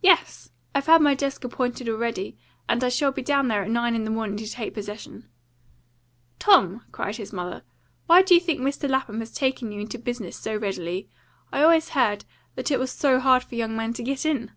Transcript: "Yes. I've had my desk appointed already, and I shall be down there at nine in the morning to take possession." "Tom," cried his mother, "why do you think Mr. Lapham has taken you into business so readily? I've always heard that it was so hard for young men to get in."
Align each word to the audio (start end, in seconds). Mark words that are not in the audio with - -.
"Yes. 0.00 0.50
I've 0.74 0.86
had 0.86 1.02
my 1.02 1.12
desk 1.12 1.44
appointed 1.44 1.90
already, 1.90 2.38
and 2.70 2.82
I 2.82 2.88
shall 2.88 3.12
be 3.12 3.20
down 3.20 3.48
there 3.48 3.64
at 3.64 3.70
nine 3.70 3.94
in 3.94 4.04
the 4.04 4.10
morning 4.10 4.38
to 4.38 4.48
take 4.50 4.72
possession." 4.72 5.28
"Tom," 6.38 6.86
cried 6.90 7.16
his 7.16 7.34
mother, 7.34 7.64
"why 8.06 8.22
do 8.22 8.32
you 8.34 8.40
think 8.40 8.60
Mr. 8.62 8.88
Lapham 8.88 9.20
has 9.20 9.30
taken 9.34 9.70
you 9.70 9.82
into 9.82 9.98
business 9.98 10.38
so 10.38 10.56
readily? 10.56 11.10
I've 11.52 11.64
always 11.64 11.90
heard 11.90 12.24
that 12.54 12.70
it 12.70 12.78
was 12.78 12.90
so 12.90 13.20
hard 13.20 13.42
for 13.44 13.56
young 13.56 13.76
men 13.76 13.92
to 13.92 14.02
get 14.02 14.24
in." 14.24 14.52